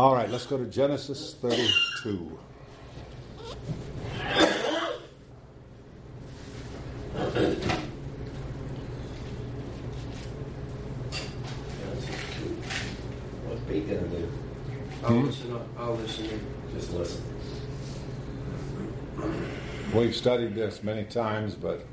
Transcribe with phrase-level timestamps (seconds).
[0.00, 2.38] All right, let's go to Genesis 32.
[13.44, 14.32] What's Pete gonna do?
[15.04, 15.52] I'll listen.
[15.52, 15.68] up.
[15.76, 16.24] I'll listen.
[16.30, 16.40] in.
[16.74, 17.22] Just listen.
[19.94, 21.84] We've studied this many times, but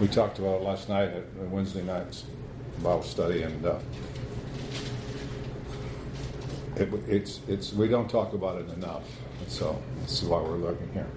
[0.00, 2.22] we talked about it last night at Wednesday night's
[2.80, 3.80] Bible study, and uh,
[6.80, 9.04] it, it's it's we don't talk about it enough.
[9.48, 11.08] So this is why we're looking here.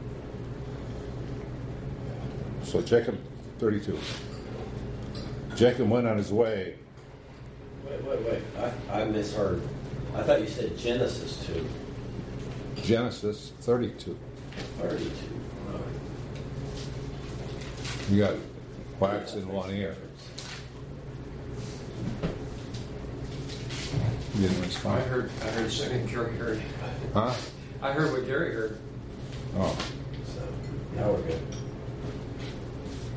[2.64, 3.18] So Jacob
[3.60, 3.98] 32.
[5.56, 6.76] Jacob went on his way.
[7.86, 8.42] Wait, wait, wait.
[8.90, 9.62] I, I misheard.
[10.16, 11.70] I thought you said Genesis 2.
[12.82, 14.18] Genesis 32.
[14.80, 15.10] 32.
[18.12, 18.34] You got
[19.00, 19.96] wax in one ear.
[24.36, 25.30] You didn't I heard.
[25.42, 26.10] I heard second.
[26.10, 26.60] Gary heard.
[27.14, 27.36] Huh?
[27.84, 28.80] I heard what Gary heard.
[29.56, 29.78] Oh.
[30.26, 30.42] So,
[30.96, 31.40] now we're good.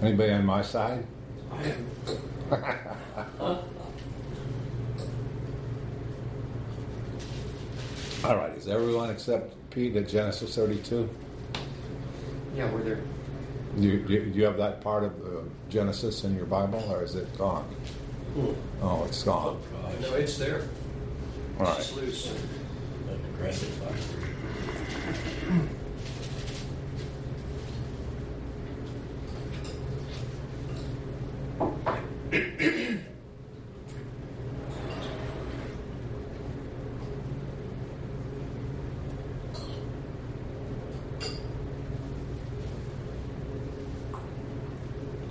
[0.02, 1.06] Anybody on my side?
[1.50, 1.86] I am.
[8.24, 8.52] All right.
[8.52, 11.08] Is everyone except Pete at Genesis 32?
[12.54, 13.00] Yeah, we're there.
[13.78, 17.14] Do you, do you, have that part of uh, Genesis in your Bible, or is
[17.14, 17.64] it gone?
[18.34, 18.52] Hmm.
[18.82, 19.58] Oh, it's gone.
[20.02, 20.68] No, it's there.
[21.58, 22.34] All It's loose.
[23.08, 23.72] Like aggressive.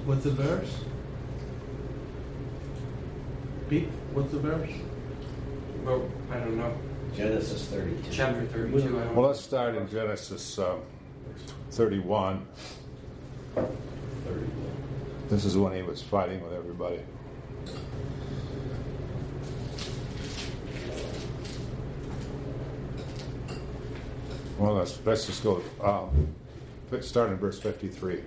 [0.06, 0.84] What's the verse?
[3.70, 4.72] Pete, what's the verse?
[5.86, 6.76] Well, I don't know.
[7.16, 8.12] Genesis 32.
[8.12, 8.78] Chapter thirty-two.
[8.78, 9.16] I don't.
[9.16, 10.82] Well, let's start in Genesis um,
[11.70, 12.46] 31.
[13.54, 13.70] 31.
[15.30, 17.02] This is when he was fighting with everybody.
[24.58, 25.62] Well, let's, let's just go.
[25.84, 26.34] Um,
[27.02, 28.22] start in verse 53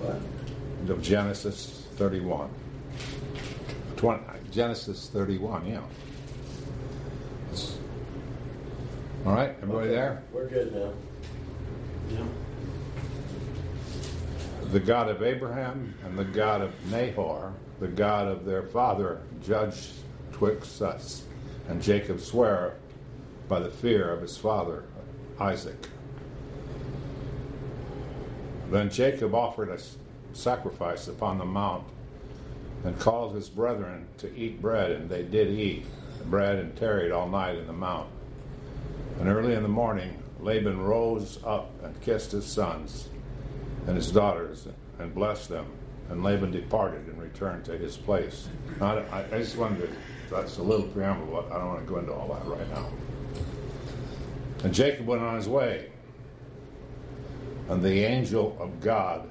[0.00, 0.90] What?
[0.90, 2.50] of Genesis 31.
[3.96, 5.78] 20, Genesis 31, yeah.
[7.52, 7.78] It's-
[9.24, 9.94] all right, everybody Okay.
[9.96, 10.22] there?
[10.32, 10.92] We're good now.
[12.10, 12.24] Yeah.
[14.72, 19.94] the God of Abraham and the God of Nahor, the God of their father, judged
[20.32, 21.24] twixt us.
[21.68, 22.74] And Jacob sware
[23.48, 24.84] by the fear of his father
[25.40, 25.88] Isaac.
[28.70, 29.78] Then Jacob offered a
[30.36, 31.84] sacrifice upon the mount
[32.84, 35.84] and called his brethren to eat bread, and they did eat
[36.26, 38.08] bread and tarried all night in the mount.
[39.18, 43.08] And early in the morning, Laban rose up and kissed his sons
[43.86, 44.66] and his daughters
[44.98, 45.66] and blessed them.
[46.08, 48.48] And Laban departed and returned to his place.
[48.80, 49.88] Now, I, I just wanted to,
[50.30, 52.88] that's a little preamble, but I don't want to go into all that right now.
[54.64, 55.90] And Jacob went on his way.
[57.68, 59.30] And the angel of God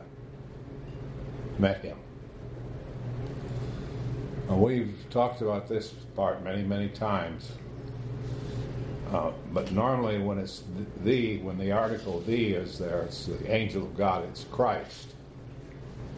[1.57, 1.97] met him.
[4.49, 7.51] And we've talked about this part many, many times.
[9.11, 10.63] Uh, but normally, when it's
[11.03, 14.23] the, when the article the is there, it's the angel of God.
[14.25, 15.13] It's Christ,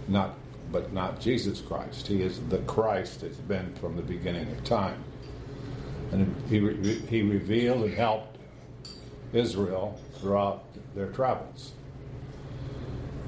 [0.08, 0.36] not,
[0.72, 2.08] but not Jesus Christ.
[2.08, 3.20] He is the Christ.
[3.22, 5.04] that's been from the beginning of time,
[6.12, 8.38] and he re- he revealed and helped
[9.34, 10.64] Israel throughout
[10.96, 11.72] their travels.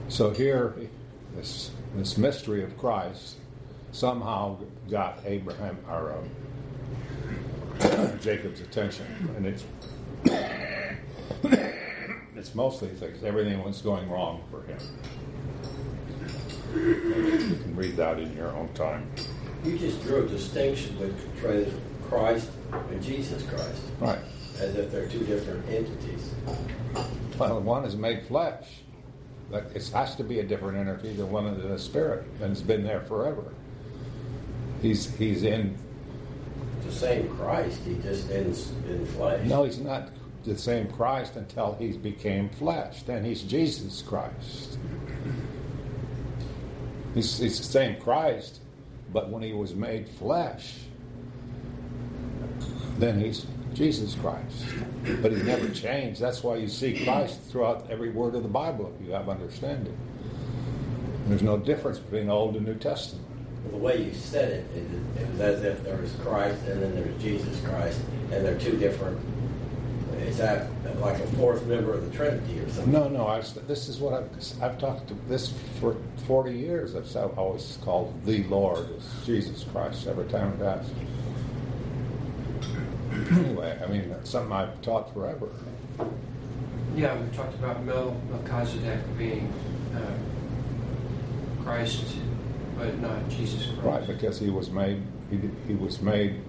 [0.07, 0.75] So here,
[1.35, 3.37] this this mystery of Christ
[3.93, 4.57] somehow
[4.91, 6.11] got Abraham or.
[6.13, 6.29] Um,
[8.21, 9.05] Jacob's attention,
[9.35, 9.63] and it's
[12.35, 13.23] it's mostly things.
[13.23, 14.77] Everything was going wrong for him.
[16.75, 19.09] You can read that in your own time.
[19.63, 21.73] You just drew a distinction between
[22.07, 24.19] Christ and Jesus Christ, Right.
[24.59, 26.29] as if they're two different entities.
[27.37, 28.65] Well, one is made flesh.
[29.51, 32.61] But it has to be a different entity than one of the spirit, and it's
[32.61, 33.43] been there forever.
[34.83, 35.77] He's he's in.
[36.85, 38.53] The same Christ, he just in,
[38.87, 39.47] in flesh.
[39.47, 40.09] No, he's not
[40.43, 43.03] the same Christ until he became flesh.
[43.03, 44.77] Then he's Jesus Christ.
[47.13, 48.59] He's, he's the same Christ,
[49.13, 50.79] but when he was made flesh,
[52.97, 54.65] then he's Jesus Christ.
[55.21, 56.19] But he never changed.
[56.19, 59.97] That's why you see Christ throughout every word of the Bible if you have understanding.
[61.27, 63.25] There's no difference between Old and New Testament.
[63.69, 66.95] The way you said it, it, it was as if there was Christ and then
[66.95, 67.99] there's Jesus Christ,
[68.31, 69.19] and they're two different.
[70.21, 70.67] Is that
[70.99, 72.93] like a fourth member of the Trinity or something?
[72.93, 73.25] No, no.
[73.27, 74.29] I was, this is what I've
[74.61, 76.95] I've talked to this for forty years.
[76.95, 80.93] I've always called the Lord as Jesus Christ every time I've asked.
[83.31, 85.49] Anyway, I mean that's something I've taught forever.
[86.95, 89.51] Yeah, we've talked about Mel, Melchizedek being
[89.95, 92.05] uh, Christ,
[92.83, 93.81] but not Jesus Christ.
[93.83, 95.01] Right, because he was made.
[95.29, 96.41] He, he was made.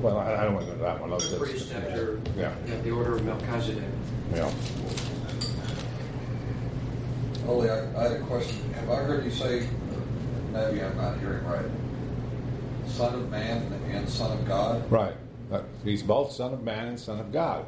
[0.00, 1.12] Well, I, I don't want to go to that one.
[1.12, 3.82] I'll Priest after Yeah, yeah, the order of Melchizedek.
[4.34, 4.50] yeah.
[7.48, 8.72] Ollie, I, I had a question.
[8.74, 9.66] Have I heard you say,
[10.52, 11.64] maybe I'm not hearing right,
[12.86, 14.90] Son of Man and Son of God?
[14.90, 15.14] Right.
[15.82, 17.64] He's both Son of Man and Son of God.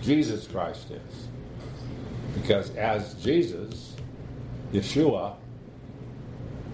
[0.00, 1.28] Jesus Christ is.
[2.34, 3.94] Because as Jesus,
[4.72, 5.34] Yeshua,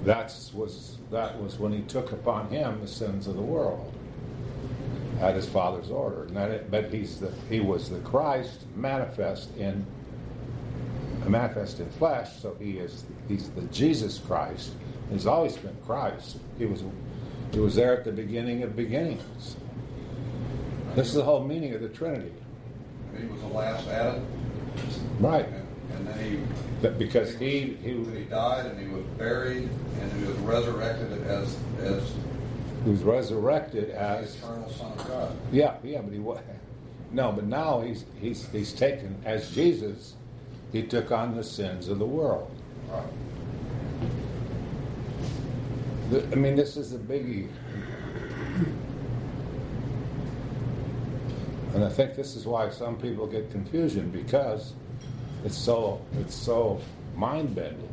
[0.06, 3.92] that's was that was when he took upon him the sins of the world
[5.20, 6.26] at his father's order.
[6.30, 9.84] That it, but he's the he was the Christ manifest in
[11.26, 14.72] manifest in flesh, so he is he's the Jesus Christ.
[15.10, 16.38] He's always been Christ.
[16.56, 16.84] He was
[17.52, 19.56] he was there at the beginning of beginnings.
[20.94, 22.32] This is the whole meaning of the Trinity.
[23.18, 24.24] He was the last Adam,
[25.18, 25.46] Right.
[25.96, 26.38] And, and then he,
[26.82, 29.68] That because he he, he died and he was buried
[30.00, 32.12] and he was resurrected as, as
[32.84, 35.36] he was resurrected the as eternal Son of God.
[35.52, 36.38] yeah, yeah, but he was
[37.12, 40.14] no, but now he's he's he's taken as Jesus,
[40.72, 42.50] he took on the sins of the world.
[42.88, 43.04] Right.
[46.32, 47.48] I mean, this is a biggie.
[51.74, 54.72] And I think this is why some people get confusion because
[55.46, 56.80] it's so it's so
[57.14, 57.88] mind bending.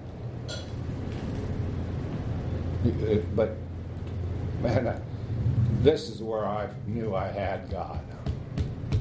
[3.36, 3.56] But
[4.62, 5.02] man,
[5.84, 8.02] this is where I knew I had God,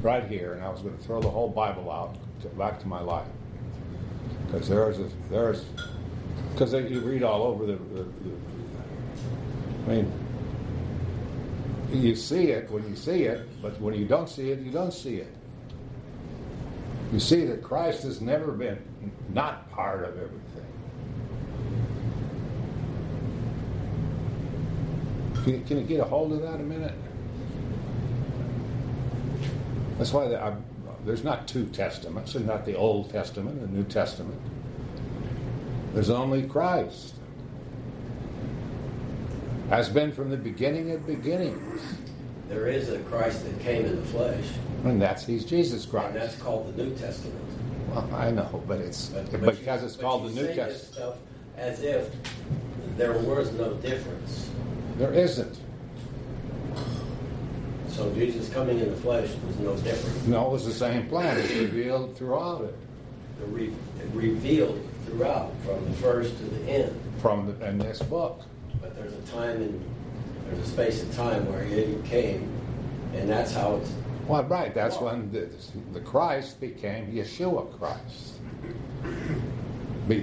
[0.02, 2.86] right here, and I was going to throw the whole Bible out to, back to
[2.86, 3.26] my life
[4.46, 5.64] because there's a, there's
[6.52, 8.32] because you read all over the, the, the
[9.86, 10.12] I mean,
[11.90, 14.92] you see it when you see it, but when you don't see it, you don't
[14.92, 15.34] see it.
[17.12, 18.78] You see that Christ has never been
[19.34, 20.40] not part of everything.
[25.44, 26.94] Can you, can you get a hold of that a minute?
[29.98, 30.56] That's why I,
[31.04, 34.40] there's not two testaments, and not the Old Testament and the New Testament.
[35.92, 37.14] There's only Christ
[39.68, 41.82] has been from the beginning of beginnings.
[42.52, 44.44] There is a Christ that came in the flesh,
[44.84, 46.08] And that's he's Jesus Christ.
[46.08, 47.40] and that's called the New Testament.
[47.94, 50.92] Well, I know, but it's But- but but you- because it's called the New Testament.
[50.92, 51.14] stuff
[51.56, 52.10] as if
[52.98, 54.50] there was no difference.
[54.98, 55.58] There isn't.
[57.88, 60.28] So Jesus coming in the flesh was no different.
[60.28, 61.38] No, it was the same plan.
[61.38, 62.74] It's revealed throughout it.
[63.40, 63.72] The re-
[64.14, 66.92] revealed throughout, from the first to the end.
[67.22, 68.42] From the, in this book.
[68.80, 69.80] But there's a time and
[70.54, 72.48] there's a space of time where he came,
[73.14, 73.92] and that's how it's.
[74.28, 74.72] Well, right.
[74.72, 75.48] That's when the,
[75.92, 78.34] the Christ became Yeshua Christ.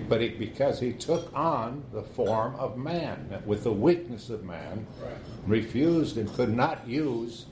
[0.07, 4.85] But it, because he took on the form of man, with the weakness of man,
[5.01, 5.11] Right.
[5.47, 7.45] refused and could not use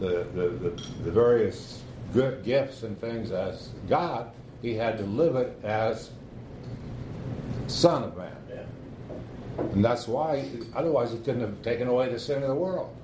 [0.00, 0.70] the, the, the,
[1.04, 4.30] the various good gifts and things as God,
[4.62, 6.10] he had to live it as
[7.66, 8.36] Son of Man.
[9.58, 12.94] And that's why, otherwise, he couldn't have taken away the sin of the world.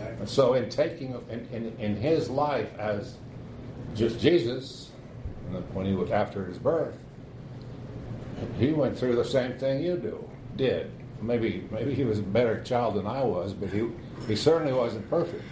[0.00, 3.16] And so, in taking, in, in, in his life as
[3.94, 4.90] just Jesus,
[5.72, 6.96] when he was after his birth,
[8.58, 10.90] he went through the same thing you do, did.
[11.22, 13.88] Maybe, maybe he was a better child than I was, but he,
[14.26, 15.42] he certainly wasn't perfect.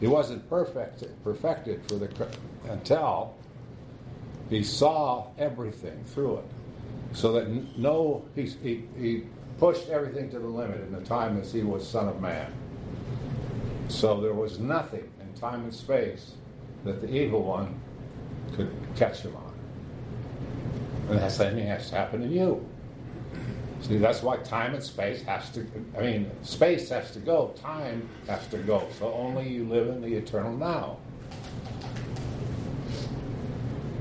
[0.00, 2.28] He wasn't perfect, perfected for the
[2.68, 3.34] until
[4.48, 6.44] he saw everything through it,
[7.12, 9.24] so that no, he, he, he
[9.58, 12.52] pushed everything to the limit in the time as he was Son of Man.
[13.88, 16.32] So there was nothing in time and space
[16.84, 17.78] that the evil one
[18.54, 19.52] could catch him on.
[21.10, 22.66] And that same thing has to happen to you.
[23.80, 28.08] See, that's why time and space has to, I mean, space has to go, time
[28.26, 28.86] has to go.
[28.98, 30.98] So only you live in the eternal now.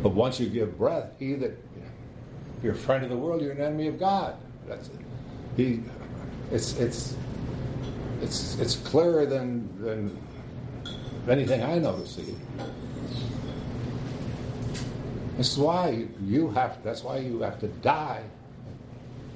[0.03, 1.57] But once you give breath, he that,
[2.63, 4.35] you're a friend of the world, you're an enemy of God.
[4.67, 4.89] That's
[5.57, 5.81] he.
[6.51, 7.15] It's it's
[8.21, 10.17] it's it's clearer than than
[11.27, 12.35] anything I know to see.
[15.35, 16.81] This is why you have.
[16.83, 18.23] That's why you have to die.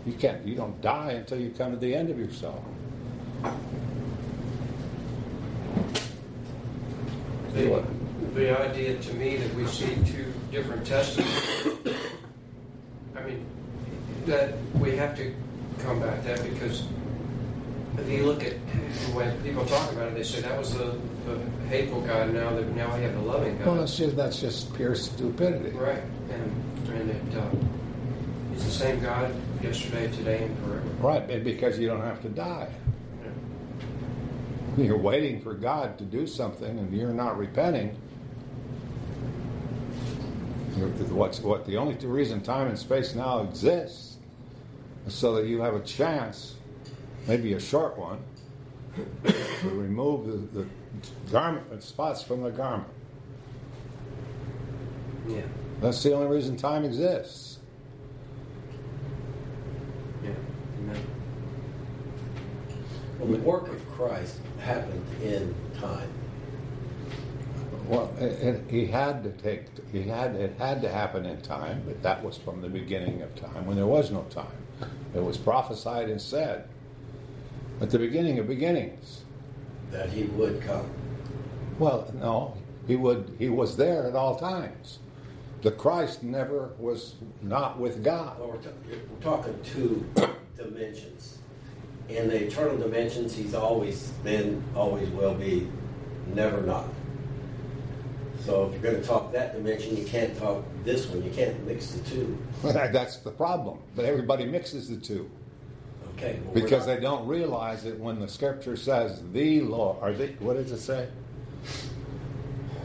[0.06, 0.46] You can't.
[0.46, 2.64] You don't die until you come to the end of yourself.
[7.54, 7.84] The,
[8.34, 11.68] the idea to me that we see two different testaments,
[13.16, 13.46] I mean,
[14.26, 15.36] that we have to
[15.84, 16.84] combat that because
[17.98, 18.54] if you look at
[19.14, 22.34] when people talk about it, they say that was the, the hateful God.
[22.34, 23.68] Now that now we have the loving God.
[23.68, 25.72] Well, that's just that's just pure stupidity.
[25.72, 27.50] right, and and it, uh,
[28.54, 30.88] he's the same God yesterday, today, and forever.
[31.00, 32.70] Right, and because you don't have to die.
[34.78, 37.90] You're waiting for God to do something, and you're not repenting.
[41.10, 41.66] What's what?
[41.66, 44.11] The only reason time and space now exists is
[45.12, 46.56] so that you have a chance,
[47.28, 48.20] maybe a short one,
[49.26, 50.68] to remove the, the
[51.32, 52.90] garment the spots from the garment.
[55.28, 55.42] Yeah,
[55.80, 57.60] That's the only reason time exists.
[60.24, 60.32] yeah,
[60.80, 61.02] amen.
[63.20, 66.10] Well, the work of Christ happened in time.
[67.92, 69.66] Well, it, it, he had to take.
[69.92, 73.36] He had it had to happen in time, but that was from the beginning of
[73.36, 74.48] time when there was no time.
[75.16, 76.70] It was prophesied and said
[77.82, 79.24] at the beginning of beginnings.
[79.92, 80.90] that he would come.
[81.80, 82.58] Well, no,
[82.88, 83.36] he would.
[83.40, 85.00] He was there at all times.
[85.64, 88.40] The Christ never was not with God.
[88.40, 90.06] Well, we're, ta- we're talking two
[90.58, 91.40] dimensions.
[92.10, 95.70] In the eternal dimensions, he's always been, always will be,
[96.34, 96.86] never not.
[98.46, 101.24] So if you're going to talk that dimension, you can't talk this one.
[101.24, 102.38] You can't mix the two.
[102.64, 103.80] That's the problem.
[103.96, 105.30] But everybody mixes the two
[106.18, 106.40] Okay.
[106.46, 110.28] well, because not- they don't realize that when the Scripture says the Lord, or the,
[110.40, 111.08] what does it say?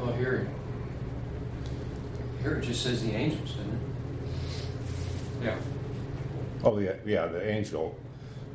[0.01, 0.47] Well, here,
[2.43, 3.81] here it just says the angels, doesn't it?
[5.43, 5.57] Yeah.
[6.65, 7.97] Oh yeah, yeah, the angel.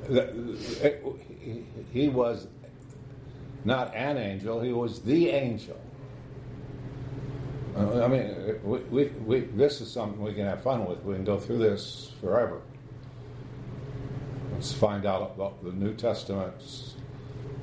[0.08, 0.29] The-
[0.84, 1.03] it-
[1.39, 2.48] he- He was
[3.65, 5.79] not an angel; he was the angel.
[7.75, 11.03] I mean, we, we, we, this is something we can have fun with.
[11.03, 12.61] We can go through this forever.
[14.53, 16.95] Let's find out about the New Testament's.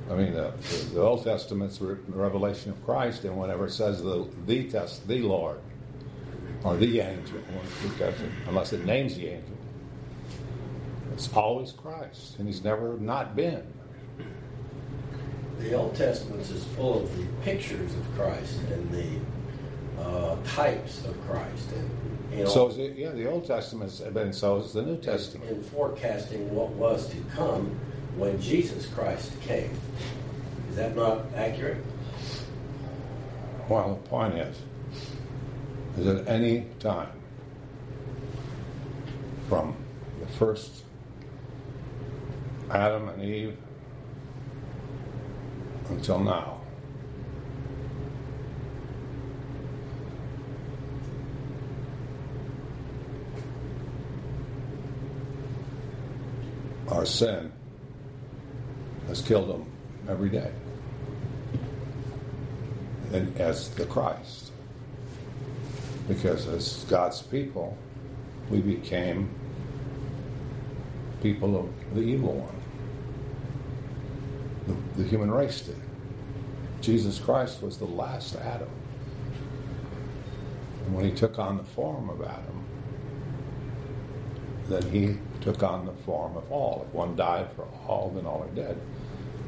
[0.09, 0.53] I mean, the,
[0.93, 5.21] the Old Testament's re- revelation of Christ, and whenever it says the the test, the
[5.21, 5.59] Lord,
[6.63, 7.39] or the angel,
[8.47, 9.57] unless it names the angel.
[11.13, 13.63] It's always Christ, and He's never not been.
[15.59, 19.19] The Old Testament is full of the pictures of Christ and the
[19.99, 24.33] uh, types of Christ, and you know, So is it, yeah, the Old Testament's been
[24.33, 25.49] so is the New Testament.
[25.49, 27.67] in forecasting what was to come
[28.15, 29.71] when Jesus Christ came.
[30.69, 31.83] Is that not accurate?
[33.67, 34.57] Well, the point is,
[35.97, 37.09] is at any time
[39.47, 39.75] from
[40.19, 40.83] the first
[42.71, 43.57] Adam and Eve
[45.89, 46.58] until now,
[56.91, 57.51] our sin
[59.07, 59.65] has killed them
[60.07, 60.51] every day
[63.13, 64.51] and as the Christ.
[66.07, 67.77] Because as God's people,
[68.49, 69.29] we became
[71.21, 72.55] people of the evil one.
[74.67, 75.75] The, the human race did.
[76.81, 78.69] Jesus Christ was the last Adam.
[80.85, 82.65] And when he took on the form of Adam,
[84.67, 86.85] then he took on the form of all.
[86.87, 88.79] If one died for all, then all are dead.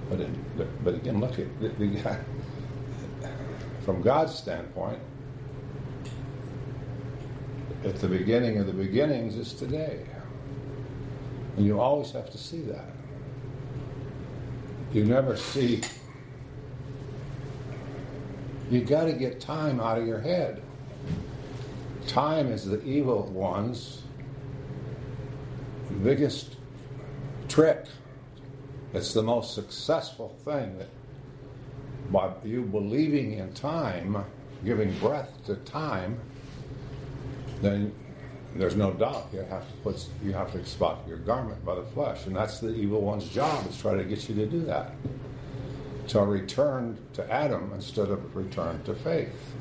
[0.09, 2.17] But, but again, look at the, the,
[3.85, 4.99] from God's standpoint,
[7.83, 10.05] at the beginning of the beginnings is today.
[11.57, 12.85] And you always have to see that.
[14.93, 15.81] You never see.
[18.69, 20.61] You got to get time out of your head.
[22.07, 24.00] Time is the evil one's
[26.03, 26.55] biggest
[27.47, 27.85] trick.
[28.93, 30.89] It's the most successful thing that
[32.11, 34.23] by you believing in time,
[34.65, 36.19] giving breath to time,
[37.61, 37.93] then
[38.55, 41.83] there's no doubt you have to put you have to spot your garment by the
[41.83, 44.93] flesh, and that's the evil one's job is try to get you to do that.
[46.09, 49.55] To return to Adam instead of return to faith.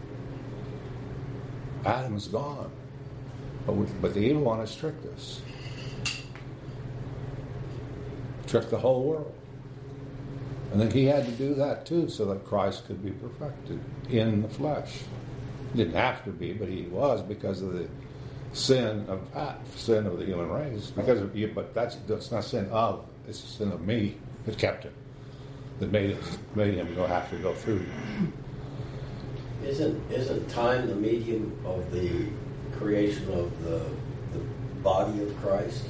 [1.84, 2.70] Adam's gone,
[3.64, 5.40] but, we, but the evil one has tricked us,
[8.50, 9.34] tricked the whole world.
[10.72, 14.42] And then he had to do that too so that Christ could be perfected in
[14.42, 15.00] the flesh.
[15.72, 17.88] He didn't have to be, but he was because of the
[18.52, 20.90] sin of that, sin of the human race.
[20.90, 24.16] Because of you, but that's that's not sin of, it's sin of me
[24.46, 24.92] that kept it.
[25.80, 27.84] that made it made him go have to go through.
[29.64, 32.26] Isn't, isn't time the medium of the
[32.78, 33.82] creation of the,
[34.32, 34.38] the
[34.82, 35.84] body of Christ?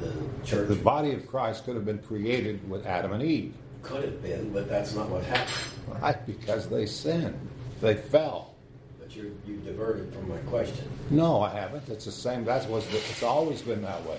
[0.00, 0.68] The church?
[0.68, 4.52] The body of Christ could have been created with Adam and Eve, Could have been,
[4.52, 6.02] but that's not what happened.
[6.02, 6.26] right?
[6.26, 7.38] Because they sinned,
[7.80, 8.54] they fell.
[8.98, 10.88] But you, you diverted from my question.
[11.10, 11.88] No, I haven't.
[11.88, 12.44] It's the same.
[12.44, 12.86] That's was.
[12.88, 14.18] the, It's always been that way.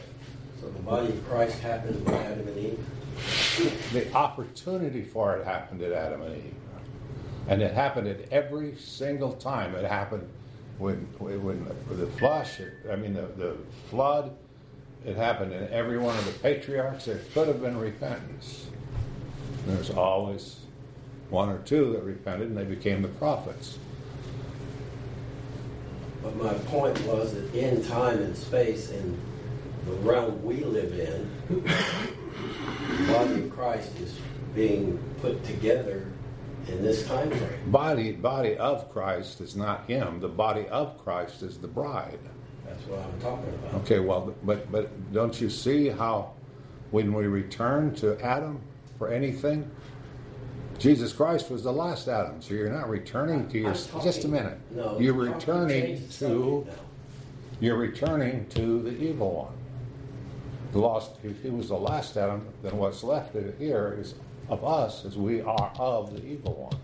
[0.62, 3.92] So the body of Christ happened with Adam and Eve?
[3.94, 6.54] The opportunity for it happened at Adam and Eve,
[7.48, 9.74] and it happened at every single time.
[9.76, 10.28] It happened
[10.78, 12.60] when when the flush.
[12.92, 13.58] I mean the the
[13.90, 14.36] flood.
[15.06, 17.06] It happened in every one of the patriarchs.
[17.06, 18.68] There could have been repentance.
[19.66, 20.58] There's always
[21.30, 23.78] one or two that repented, and they became the prophets.
[26.24, 29.18] But my point was that in time and space, in
[29.86, 34.18] the realm we live in, the body of Christ is
[34.54, 36.08] being put together
[36.68, 37.72] in this time frame.
[37.72, 40.20] Body body of Christ is not him.
[40.20, 42.20] The body of Christ is the bride.
[42.68, 43.74] That's what I'm talking about.
[43.82, 46.32] Okay, well, but but don't you see how
[46.92, 48.62] when we return to Adam
[48.98, 49.70] for anything,
[50.80, 52.42] Jesus Christ was the last Adam.
[52.42, 53.74] So you're not returning to your.
[53.74, 54.58] Talking- Just a minute.
[54.72, 56.68] No, You're returning to.
[57.60, 59.54] You're returning to the evil one.
[60.74, 61.16] The lost.
[61.42, 64.14] He was the last Adam, then what's left here is
[64.50, 66.80] of us, as we are of the evil one.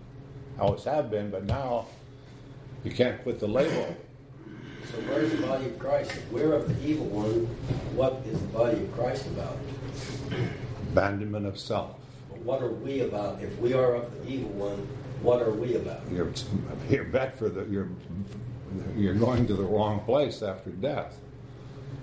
[0.59, 1.85] Always have been, but now
[2.83, 3.95] you can't put the label.
[4.93, 6.11] So where's the body of Christ?
[6.11, 7.47] If we're of the evil one,
[7.95, 9.57] what is the body of Christ about?
[10.91, 11.95] Abandonment of self.
[12.29, 13.41] But what are we about?
[13.41, 14.87] If we are of the evil one,
[15.23, 16.01] what are we about?
[16.11, 16.31] You're,
[16.91, 17.89] you're bet for the you're
[18.95, 21.17] you're going to the wrong place after death.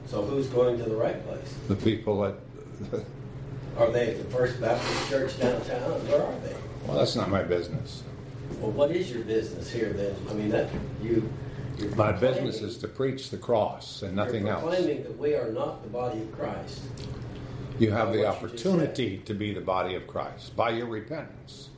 [0.06, 1.54] So who's going to the right place?
[1.68, 3.04] The people that
[3.78, 6.09] Are they at the First Baptist Church downtown?
[6.09, 6.56] Where are they?
[6.88, 8.02] well, that's not my business.
[8.59, 10.16] Well, what is your business here then?
[10.28, 10.68] I mean, that
[11.00, 11.32] you.
[11.80, 14.62] You're My business is to preach the cross and nothing you're else.
[14.62, 16.83] proclaiming that we are not the body of Christ.
[17.78, 20.87] You have the What you just opportunity to be the body of Christ by your
[20.87, 21.70] repentance.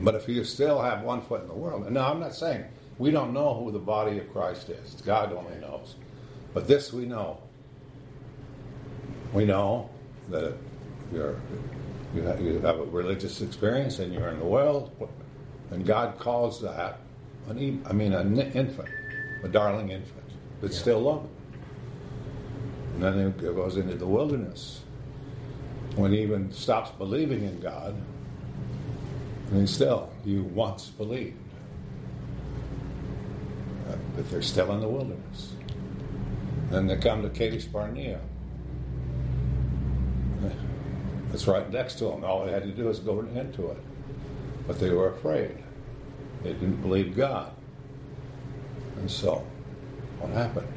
[0.00, 2.64] But if you still have one foot in the world, and no, I'm not saying
[2.98, 4.94] we don't know who the body of Christ is.
[5.04, 5.96] God only knows.
[6.52, 7.40] But this we know.
[9.32, 9.90] We know
[10.30, 10.54] that
[11.12, 11.36] you're,
[12.14, 14.92] you have a religious experience and you're in the world,
[15.72, 17.00] and God calls that
[17.48, 18.88] an, e- I mean, an infant,
[19.42, 20.24] a darling infant,
[20.60, 20.76] but Yeah.
[20.78, 21.28] still loving.
[22.94, 24.80] And then it goes into the wilderness.
[25.96, 27.94] When he even stops believing in God,
[29.48, 31.36] And mean, still, you once believed.
[33.88, 35.52] Uh, But they're still in the wilderness.
[36.70, 38.20] Then they come to Kadesh Barnea.
[41.32, 42.24] It's right next to them.
[42.24, 43.78] All they had to do is go into it.
[44.66, 45.56] But they were afraid.
[46.44, 47.50] They didn't believe God.
[48.98, 49.44] And so,
[50.20, 50.68] what happened?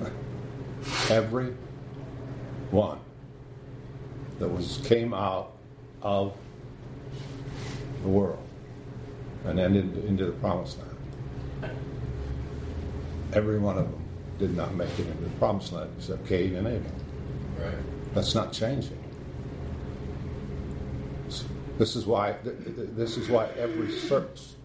[1.08, 1.54] Every
[2.72, 2.98] one
[4.40, 5.52] that was came out
[6.02, 6.36] of
[8.02, 8.42] the world
[9.44, 11.76] and ended into the promised land.
[13.34, 14.04] Every one of them
[14.38, 16.90] did not make it into the promised land except Cain and Abel.
[17.58, 18.14] Right.
[18.14, 19.01] That's not changing.
[21.78, 24.56] This is why th- th- this is why every verse,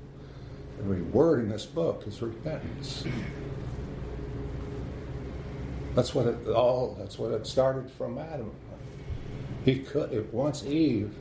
[0.80, 3.06] every word in this book is repentance.
[5.96, 6.96] That's what it all.
[7.00, 8.52] That's what it started from Adam.
[9.66, 11.14] He could if once Eve.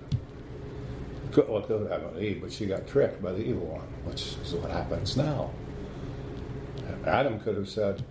[1.32, 4.54] Could, well, could have Eve, but she got tricked by the evil one, which is
[4.54, 5.50] what happens now.
[7.06, 8.02] Adam could have said,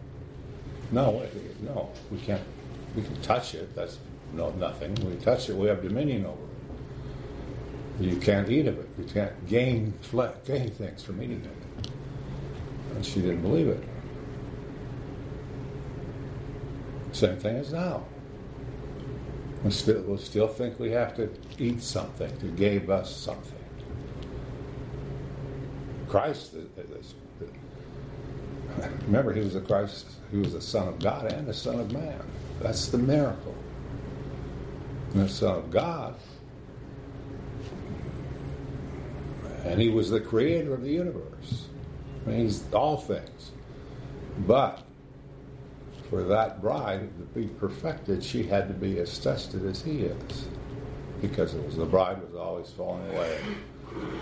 [0.92, 1.26] "No,
[1.62, 2.42] no, we can't.
[2.96, 3.76] We can touch it.
[3.76, 4.00] That's
[4.34, 4.96] no nothing.
[4.96, 5.56] We touch it.
[5.56, 6.45] We have dominion over.
[8.00, 8.90] You can't eat of it.
[8.98, 11.90] You can't gain fle- gain things from eating it."
[12.96, 13.84] And she didn't believe it.
[17.14, 18.06] Same thing as now.
[19.64, 21.30] We still, we still think we have to
[21.60, 23.54] eat something to give us something.
[26.08, 27.08] Christ uh, uh, is,
[27.42, 27.50] is-
[28.84, 31.80] uh, remember, he was the Christ, he was the Son of God and the Son
[31.80, 32.22] of Man.
[32.62, 33.56] That's the miracle.
[35.14, 36.16] And the Son of God,
[39.66, 41.66] and he was the creator of the universe.
[42.26, 43.52] I mean, he's all things.
[44.48, 44.84] But
[46.10, 50.48] for that bride to be perfected, she had to be as tested as he is.
[51.20, 53.40] Because it was the bride was always falling away.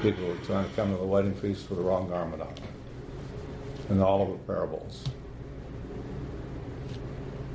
[0.02, 2.54] People were trying to come to the wedding feast with the wrong garment on.
[3.90, 5.04] And all of the parables.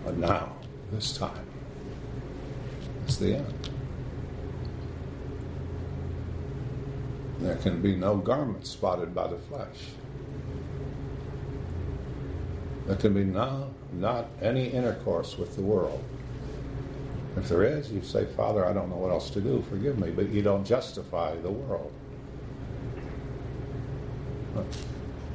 [0.05, 0.57] But now,
[0.93, 1.47] this time,
[3.05, 3.71] it's the end.
[7.39, 9.91] There can be no garment spotted by the flesh.
[12.87, 16.03] There can be no, not any intercourse with the world.
[17.37, 19.63] If there is, you say, Father, I don't know what else to do.
[19.69, 20.11] Forgive me.
[20.11, 21.93] But you don't justify the world.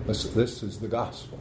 [0.06, 1.40] This, this is the gospel.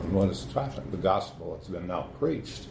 [0.00, 0.90] And what is happened?
[0.90, 2.66] The gospel has been now preached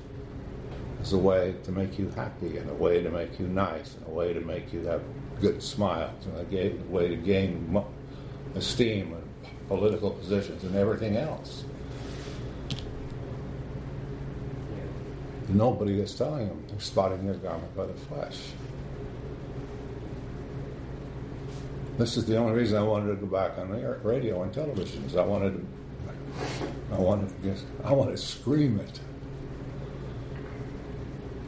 [1.02, 4.06] as a way to make you happy, and a way to make you nice, and
[4.08, 5.02] a way to make you have
[5.40, 7.84] good smiles, and a way to gain
[8.56, 9.24] esteem and
[9.68, 11.64] political positions and everything else.
[15.50, 18.40] Nobody is telling them they're spotting their garment by the flesh.
[21.98, 25.04] This is the only reason I wanted to go back on the radio and television.
[25.06, 29.00] Is I wanted to, I wanted to I wanted to scream it.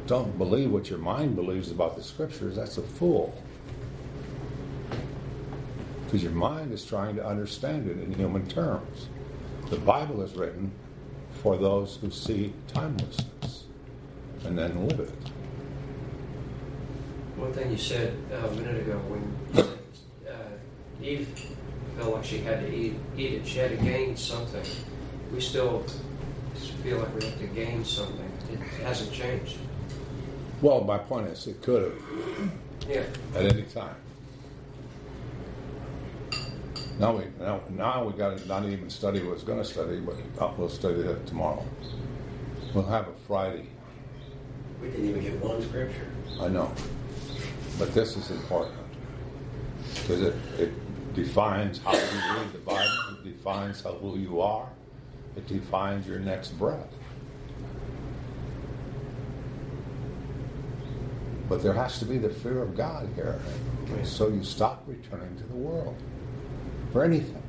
[0.06, 2.56] Don't believe what your mind believes about the scriptures.
[2.56, 3.34] That's a fool.
[6.06, 9.08] Because your mind is trying to understand it in human terms.
[9.70, 10.72] The Bible is written
[11.42, 13.64] for those who see timelessness
[14.46, 15.14] and then live it.
[17.38, 19.22] One thing you said uh, a minute ago when
[19.54, 20.60] you said
[21.02, 21.28] Eve
[21.98, 23.48] felt like she had to eat, eat it.
[23.48, 24.64] She had to gain something.
[25.34, 25.84] We still
[26.84, 28.32] feel like we have to gain something.
[28.52, 29.58] It hasn't changed.
[30.64, 32.52] Well, my point is, it could have.
[32.88, 33.04] Yeah.
[33.36, 33.98] At any time.
[36.98, 40.00] Now we now, now we got to not even study what what's going to study,
[40.00, 41.66] but we'll study that tomorrow.
[42.74, 43.68] We'll have a Friday.
[44.82, 46.08] We didn't even get one scripture.
[46.40, 46.72] I know,
[47.78, 48.78] but this is important
[49.96, 53.18] because it, it defines how you read the Bible.
[53.20, 54.70] It defines how, who you are.
[55.36, 56.88] It defines your next breath.
[61.54, 63.40] But there has to be the fear of God here.
[64.04, 65.96] So you stop returning to the world
[66.92, 67.44] for anything.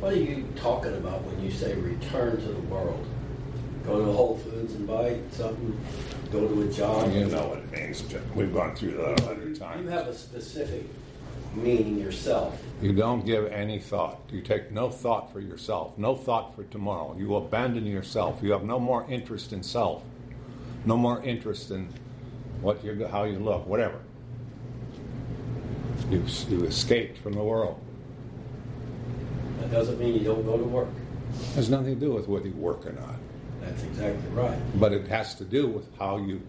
[0.00, 3.06] What are you talking about when you say return to the world?
[3.86, 5.80] Go to Whole Foods and buy something?
[6.30, 7.10] Go to a job?
[7.14, 8.04] You know what it means.
[8.34, 9.82] We've gone through that a hundred times.
[9.82, 10.84] You have a specific
[11.54, 12.62] meaning yourself.
[12.82, 14.20] You don't give any thought.
[14.30, 17.16] You take no thought for yourself, no thought for tomorrow.
[17.18, 18.40] You abandon yourself.
[18.42, 20.02] You have no more interest in self,
[20.84, 21.88] no more interest in
[22.60, 24.00] what you how you look, whatever.
[26.10, 27.80] You you escaped from the world.
[29.60, 30.88] That doesn't mean you don't go to work.
[31.32, 33.16] It has nothing to do with whether you work or not.
[33.60, 34.58] That's exactly right.
[34.80, 36.42] But it has to do with how you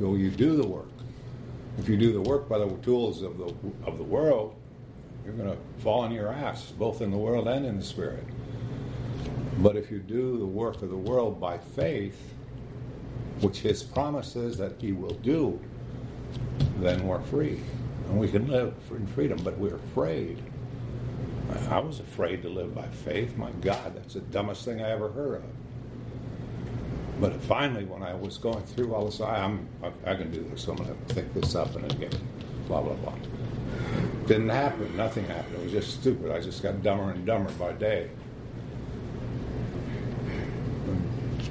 [0.00, 0.88] how you do the work.
[1.78, 3.52] If you do the work by the tools of the
[3.84, 4.54] of the world,
[5.24, 8.24] you're going to fall on your ass, both in the world and in the spirit.
[9.58, 12.34] But if you do the work of the world by faith,
[13.40, 15.60] which His promises that He will do,
[16.78, 17.60] then we're free,
[18.08, 19.38] and we can live in freedom.
[19.42, 20.42] But we're afraid.
[21.70, 23.36] I was afraid to live by faith.
[23.36, 25.44] My God, that's the dumbest thing I ever heard of.
[27.20, 30.46] But finally, when I was going through all this, I, I'm, I, I can do
[30.50, 30.62] this.
[30.62, 32.18] So I'm going to think this up and get
[32.66, 33.14] blah, blah, blah.
[34.26, 34.94] Didn't happen.
[34.96, 35.54] Nothing happened.
[35.56, 36.30] It was just stupid.
[36.30, 38.10] I just got dumber and dumber by day.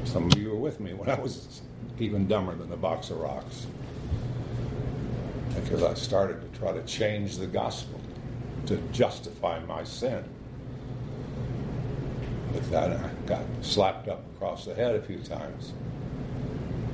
[0.04, 1.62] Some of you were with me when I was
[2.00, 3.68] even dumber than a box of rocks.
[5.56, 8.00] Because I started to try to change the gospel
[8.68, 10.24] to justify my sin
[12.54, 12.92] with that.
[12.92, 15.74] I got slapped up across the head a few times.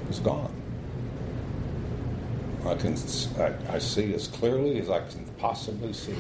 [0.10, 0.54] It's gone.
[2.66, 2.96] I can
[3.40, 6.16] I, I, see as clearly as I can possibly see.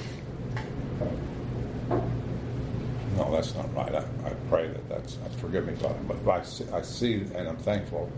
[3.17, 3.93] No, that's not right.
[3.93, 5.17] I, I pray that that's.
[5.39, 8.09] Forgive me, Father, but I see, I see, and I'm thankful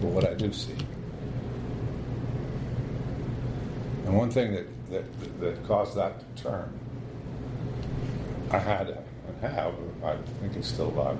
[0.00, 0.76] for what I do see.
[4.06, 6.78] And one thing that that, that caused that to turn,
[8.50, 11.18] I had a, have, I think he's still alive,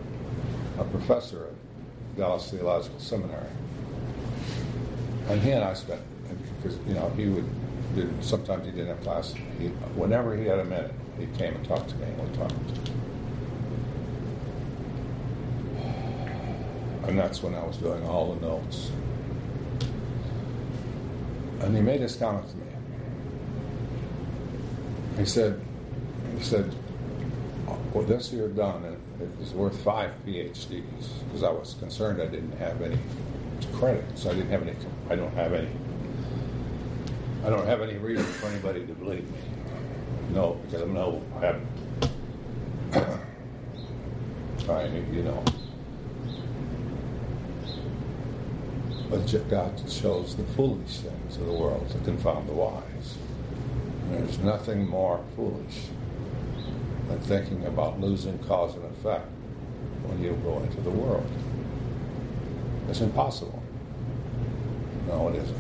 [0.79, 3.47] a professor at Dallas Theological Seminary.
[5.29, 6.03] And he and I spent,
[6.57, 7.45] because, you know, he would,
[8.25, 9.33] sometimes he didn't have class.
[9.59, 12.55] He, whenever he had a minute, he came and talked to me and we talked.
[17.07, 18.91] And that's when I was doing all the notes.
[21.61, 22.65] And he made this comment to me.
[25.19, 25.61] He said,
[26.37, 26.75] he said,
[27.93, 28.85] well, this year done,
[29.21, 32.99] it was worth five PhDs because I was concerned I didn't have any
[33.75, 34.27] credits.
[34.27, 34.75] I didn't have any.
[35.11, 35.69] I don't have any.
[37.45, 39.39] I don't have any reason for anybody to believe me.
[40.33, 41.23] No, because I'm no.
[41.37, 41.61] I have.
[44.65, 45.45] trying, you know.
[49.11, 53.19] But God chose the foolish things of the world to confound the wise.
[54.09, 55.87] There's nothing more foolish
[57.09, 59.27] than thinking about losing cause and effect
[60.05, 61.29] when you go into the world.
[62.89, 63.63] It's impossible.
[65.09, 65.57] No, it isn't.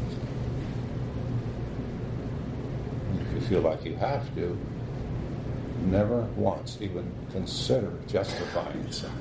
[3.20, 4.56] If you feel like you have to,
[5.86, 9.12] never once even consider justifying yourself.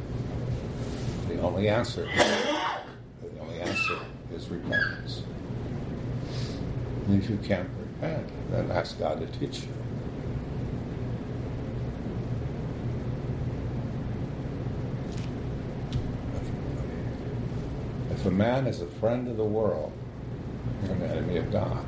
[1.27, 3.97] The only answer, the only answer
[4.33, 5.23] is repentance.
[7.07, 9.73] And if you can't repent, then ask God to teach you.
[18.11, 19.93] If a man is a friend of the world,
[20.83, 21.85] you're an enemy of God.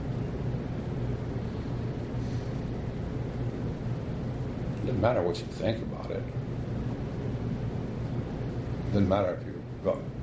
[4.78, 6.24] It doesn't matter what you think about it.
[8.88, 9.61] It doesn't matter if you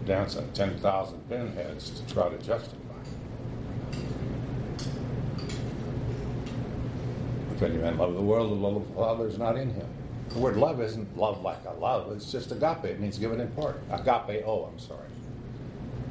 [0.09, 2.79] dance on 10,000 pinheads to try to justify.
[7.55, 9.87] If any man love the world, the love of the Father is not in him.
[10.31, 12.85] The word love isn't love like a love, it's just agape.
[12.85, 13.85] It means give it importance.
[13.91, 15.09] Agape, oh, I'm sorry.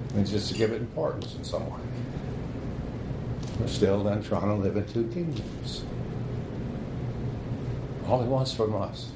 [0.10, 1.80] It means just to give it importance in some way.
[3.60, 5.84] We're still then trying to live in two kingdoms.
[8.08, 9.12] All he wants from us.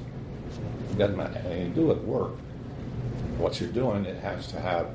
[0.90, 1.68] It doesn't matter.
[1.74, 2.32] Do it work.
[3.42, 4.86] What you're doing, it has to have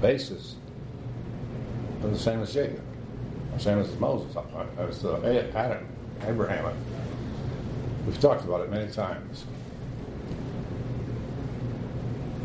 [0.00, 0.56] basis
[2.02, 2.82] the same as Jacob,
[3.54, 4.36] the same as Moses,
[4.78, 5.86] as uh, Adam,
[6.26, 6.74] Abraham.
[8.04, 9.44] We've talked about it many times.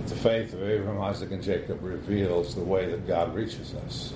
[0.06, 4.14] The faith of Abraham, Isaac, and Jacob reveals the way that God reaches us.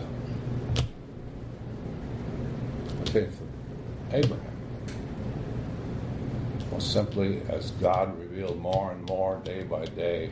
[3.03, 4.51] The faith of Abraham
[6.71, 10.29] was simply as God revealed more and more day by day,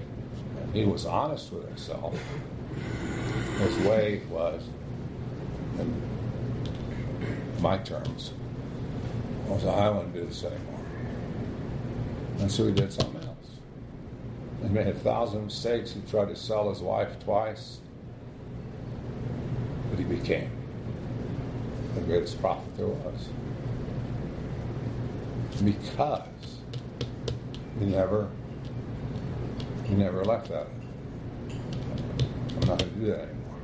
[0.73, 2.17] he was honest with himself.
[3.59, 4.63] His way was,
[5.79, 6.01] in
[7.59, 8.33] my terms,
[9.47, 10.79] was I to do this anymore.
[12.39, 13.49] And so he did something else.
[14.61, 15.93] He made a thousand mistakes.
[15.93, 17.79] He tried to sell his wife twice.
[19.89, 20.51] But he became
[21.95, 23.29] the greatest prophet there was.
[25.63, 26.35] Because
[27.79, 28.29] he never
[29.89, 30.67] he never left that.
[31.49, 33.59] I'm not going to do that anymore.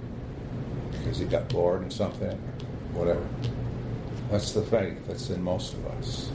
[0.91, 2.35] Because he got bored in something,
[2.93, 3.27] whatever.
[4.31, 6.31] That's the faith that's in most of us.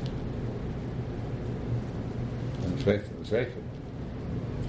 [2.62, 3.64] And the faith of Jacob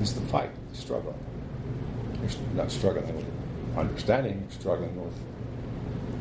[0.01, 1.15] is the fight, the struggle.
[2.21, 3.25] You're not struggling with
[3.77, 5.13] understanding, you're struggling with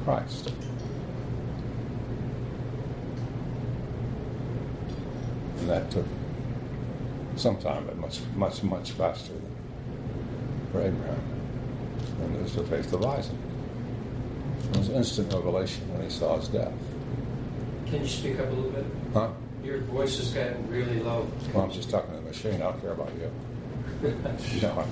[0.05, 0.53] Christ.
[5.59, 6.07] And that took
[7.41, 9.57] some time, but much, much, much faster than
[10.71, 11.23] for Abraham.
[12.23, 13.35] And it was the faith of Isaac.
[14.71, 16.73] It was instant revelation when he saw his death.
[17.87, 18.85] Can you speak up a little bit?
[19.15, 19.31] Huh?
[19.65, 21.27] Your voice has gotten really low.
[21.55, 22.55] Well, I'm just talking to the machine.
[22.57, 23.33] I don't care about you.
[24.63, 24.87] No,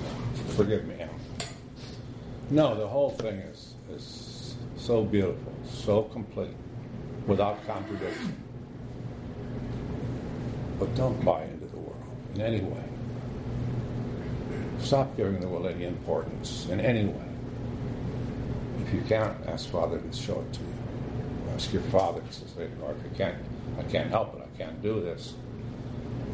[0.49, 0.97] forgive me.
[2.51, 6.55] No, the whole thing is, is so beautiful, so complete,
[7.27, 8.37] without contradiction.
[10.79, 11.58] But don't buy world
[12.39, 12.85] in any way.
[14.81, 17.29] Stop giving the world any importance in any way.
[18.87, 20.75] If you can't, ask Father to show it to you.
[21.55, 23.37] Ask your Father to say, Lord, I can't,
[23.79, 24.43] I can't help it.
[24.43, 25.35] I can't do this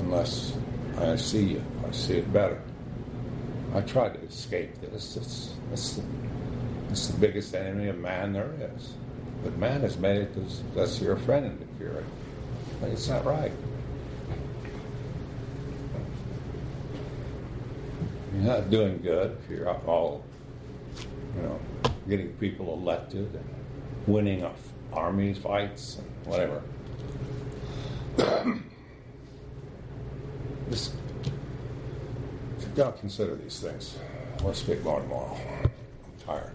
[0.01, 0.55] unless
[0.99, 1.65] I see you.
[1.87, 2.61] I see it better.
[3.75, 5.17] I try to escape this.
[5.17, 6.03] It's, it's, the,
[6.91, 8.93] it's the biggest enemy of man there is.
[9.43, 12.05] But man has made it that's your friend in the fury.
[12.83, 13.53] It's not right.
[18.35, 20.25] You're not doing good if you're all,
[21.37, 21.61] you know,
[22.09, 23.45] getting people elected and
[24.09, 24.45] winning
[24.93, 26.63] army fights and whatever.
[30.71, 30.95] Just
[32.75, 33.97] gotta consider these things.
[34.43, 35.39] We'll speak more tomorrow.
[35.63, 35.71] I'm
[36.27, 36.55] tired.